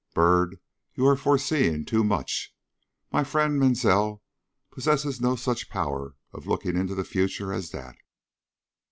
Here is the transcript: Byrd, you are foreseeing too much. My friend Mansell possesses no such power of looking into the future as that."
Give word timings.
Byrd, 0.15 0.57
you 0.95 1.05
are 1.05 1.15
foreseeing 1.15 1.85
too 1.85 2.03
much. 2.03 2.55
My 3.11 3.23
friend 3.23 3.59
Mansell 3.59 4.23
possesses 4.71 5.21
no 5.21 5.35
such 5.35 5.69
power 5.69 6.15
of 6.33 6.47
looking 6.47 6.75
into 6.75 6.95
the 6.95 7.05
future 7.05 7.53
as 7.53 7.69
that." 7.69 7.93